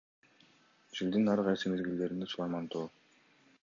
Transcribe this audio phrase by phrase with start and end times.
[1.01, 2.87] Жылдын ар кайсы мезгилдеринде Сулайман Тоо